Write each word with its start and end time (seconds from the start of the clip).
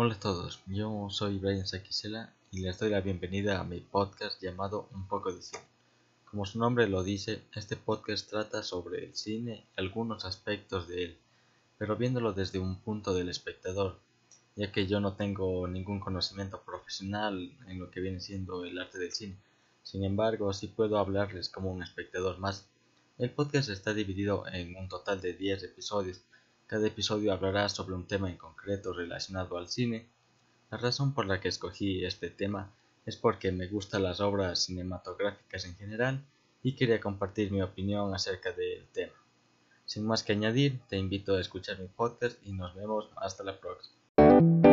Hello, 0.00 1.10
soy 1.10 1.38
Brian 1.38 1.66
Sakisela 1.66 2.32
y 2.52 2.60
les 2.60 2.78
doy 2.78 2.90
la 2.90 3.00
bienvenida 3.00 3.58
a 3.58 3.64
mi 3.64 3.80
podcast 3.80 4.40
llamado 4.40 4.88
Un 4.92 5.08
poco 5.08 5.32
de 5.32 5.42
cine. 5.42 5.64
Como 6.30 6.46
su 6.46 6.60
nombre 6.60 6.88
lo 6.88 7.02
dice, 7.02 7.42
este 7.56 7.74
podcast 7.74 8.30
trata 8.30 8.62
sobre 8.62 9.06
el 9.06 9.16
cine 9.16 9.64
y 9.76 9.80
algunos 9.80 10.24
aspectos 10.24 10.86
de 10.86 11.02
él, 11.02 11.18
pero 11.78 11.96
viéndolo 11.96 12.32
desde 12.32 12.60
un 12.60 12.76
punto 12.76 13.12
del 13.12 13.28
espectador, 13.28 13.98
ya 14.54 14.70
que 14.70 14.86
yo 14.86 15.00
no 15.00 15.14
tengo 15.14 15.66
ningún 15.66 15.98
conocimiento 15.98 16.62
profesional 16.62 17.52
en 17.66 17.80
lo 17.80 17.90
que 17.90 17.98
viene 17.98 18.20
siendo 18.20 18.64
el 18.64 18.78
arte 18.78 19.00
del 19.00 19.10
cine. 19.10 19.36
Sin 19.82 20.04
embargo, 20.04 20.52
sí 20.52 20.68
puedo 20.68 20.96
hablarles 20.98 21.48
como 21.48 21.72
un 21.72 21.82
espectador 21.82 22.38
más. 22.38 22.68
El 23.18 23.30
podcast 23.30 23.68
está 23.68 23.92
dividido 23.92 24.46
en 24.46 24.76
un 24.76 24.88
total 24.88 25.20
de 25.20 25.32
10 25.32 25.64
episodios. 25.64 26.20
Cada 26.68 26.86
episodio 26.86 27.32
hablará 27.32 27.68
sobre 27.68 27.96
un 27.96 28.06
tema 28.06 28.30
en 28.30 28.36
concreto 28.36 28.92
relacionado 28.92 29.58
al 29.58 29.66
cine 29.66 30.06
la 30.70 30.76
razón 30.76 31.14
por 31.14 31.26
la 31.26 31.40
que 31.40 31.48
escogí 31.48 32.04
este 32.04 32.28
tema 32.28 32.70
es 33.06 33.16
porque 33.16 33.50
me 33.52 33.68
gustan 33.68 34.02
las 34.02 34.20
obras 34.20 34.64
cinematográficas 34.64 35.64
en 35.64 35.74
general 35.76 36.22
y 36.62 36.72
quería 36.72 37.00
compartir 37.00 37.50
mi 37.50 37.62
opinión 37.62 38.14
acerca 38.14 38.52
del 38.52 38.86
tema. 38.92 39.14
Sin 39.86 40.06
más 40.06 40.22
que 40.22 40.32
añadir, 40.32 40.78
te 40.90 40.98
invito 40.98 41.36
a 41.36 41.40
escuchar 41.40 41.78
mi 41.78 41.86
podcast 41.86 42.38
y 42.44 42.52
nos 42.52 42.74
vemos 42.74 43.08
hasta 43.16 43.44
la 43.44 43.58
próxima. 43.58 44.67